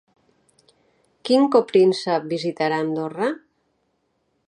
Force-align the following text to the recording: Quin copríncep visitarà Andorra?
Quin 1.29 1.45
copríncep 1.57 2.27
visitarà 2.35 2.83
Andorra? 2.87 3.33